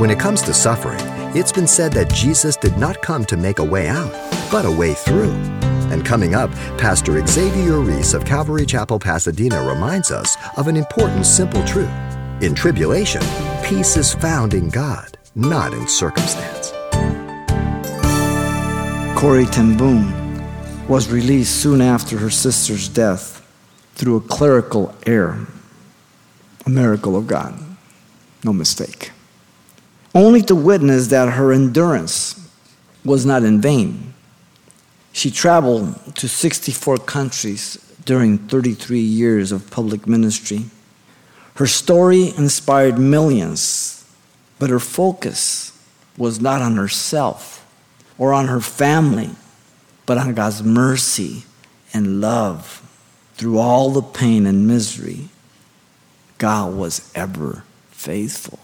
[0.00, 0.98] When it comes to suffering,
[1.36, 4.10] it's been said that Jesus did not come to make a way out,
[4.50, 5.34] but a way through.
[5.92, 11.26] And coming up, Pastor Xavier Reese of Calvary Chapel, Pasadena reminds us of an important
[11.26, 11.90] simple truth.
[12.40, 13.20] In tribulation,
[13.62, 16.72] peace is found in God, not in circumstance.
[19.20, 19.76] Corrie ten
[20.88, 23.46] was released soon after her sister's death
[23.96, 25.46] through a clerical error,
[26.64, 27.52] a miracle of God,
[28.42, 29.12] no mistake.
[30.14, 32.36] Only to witness that her endurance
[33.04, 34.14] was not in vain.
[35.12, 40.66] She traveled to 64 countries during 33 years of public ministry.
[41.54, 44.04] Her story inspired millions,
[44.58, 45.72] but her focus
[46.16, 47.66] was not on herself
[48.18, 49.30] or on her family,
[50.06, 51.44] but on God's mercy
[51.92, 52.82] and love
[53.34, 55.28] through all the pain and misery.
[56.38, 58.58] God was ever faithful.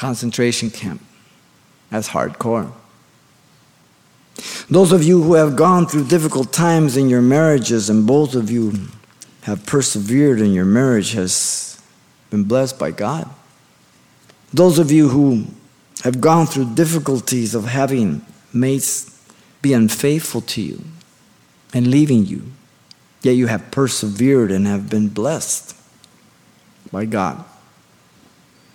[0.00, 1.02] Concentration camp.
[1.90, 2.72] That's hardcore.
[4.70, 8.50] Those of you who have gone through difficult times in your marriages and both of
[8.50, 8.88] you
[9.42, 11.78] have persevered in your marriage has
[12.30, 13.28] been blessed by God.
[14.54, 15.48] Those of you who
[16.02, 19.22] have gone through difficulties of having mates
[19.60, 20.82] be unfaithful to you
[21.74, 22.44] and leaving you,
[23.20, 25.76] yet you have persevered and have been blessed
[26.90, 27.44] by God.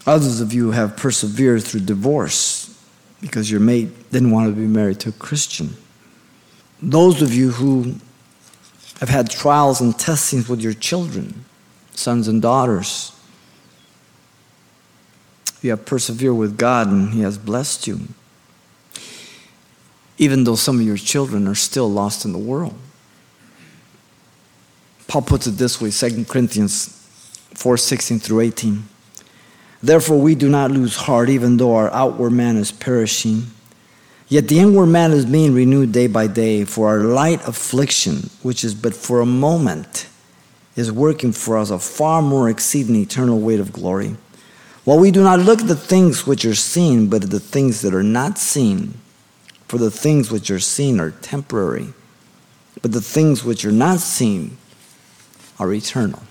[0.06, 2.72] Others of you have persevered through divorce
[3.22, 5.76] because your mate didn't want to be married to a Christian.
[6.82, 7.96] Those of you who
[9.00, 11.46] have had trials and testings with your children,
[11.92, 13.12] sons and daughters,
[15.62, 18.02] you have persevered with God and He has blessed you.
[20.18, 22.76] Even though some of your children are still lost in the world.
[25.08, 26.88] Paul puts it this way 2 Corinthians
[27.56, 28.84] 4 16 through 18.
[29.86, 33.52] Therefore, we do not lose heart, even though our outward man is perishing.
[34.28, 38.64] Yet the inward man is being renewed day by day, for our light affliction, which
[38.64, 40.08] is but for a moment,
[40.76, 44.16] is working for us a far more exceeding eternal weight of glory
[44.86, 47.82] While we do not look at the things which are seen, but at the things
[47.82, 48.96] that are not seen.
[49.68, 51.94] For the things which are seen are temporary,
[52.82, 54.58] but the things which are not seen
[55.60, 56.24] are eternal.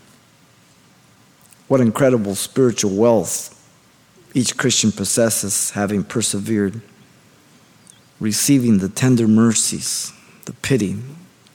[1.69, 3.51] What incredible spiritual wealth
[4.35, 6.83] each Christian possesses, having persevered,
[8.19, 10.13] receiving the tender mercies,
[10.45, 10.97] the pity,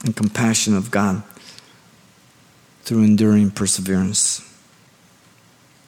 [0.06, 1.24] and compassion of God
[2.84, 4.42] through enduring perseverance.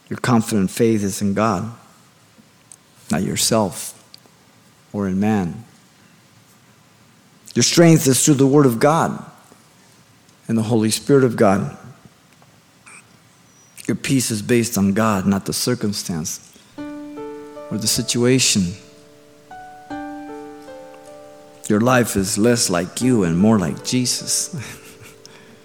[0.10, 1.74] Your confident faith is in God,
[3.10, 3.98] not yourself
[4.92, 5.64] or in man.
[7.56, 9.26] Your strength is through the Word of God
[10.48, 11.78] and the Holy Spirit of God.
[13.92, 18.72] Your peace is based on God, not the circumstance or the situation.
[21.68, 24.56] Your life is less like you and more like Jesus.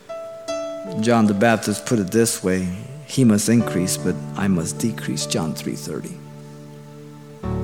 [1.03, 2.67] John the Baptist put it this way
[3.07, 5.25] he must increase, but I must decrease.
[5.27, 6.19] John 3:30.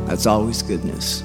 [0.07, 1.25] That's always good news.